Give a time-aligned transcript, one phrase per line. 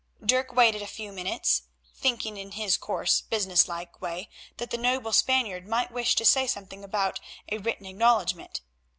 [0.25, 1.61] Dirk waited a few moments,
[1.95, 6.47] thinking in his coarse, business like way that the noble Spaniard might wish to say
[6.47, 7.19] something about
[7.51, 8.61] a written acknowledgment.